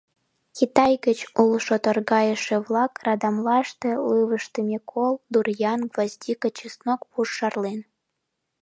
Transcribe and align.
Китай 0.57 0.93
гыч 1.05 1.19
улшо 1.41 1.75
торгайыше-влак 1.83 2.93
радамлаште 3.05 3.89
лывыжтыме 4.09 4.79
кол, 4.91 5.13
дурьян, 5.31 5.81
гвоздика, 5.91 6.47
чеснок 6.57 7.01
пуш 7.11 7.27
шарлен. 7.37 7.79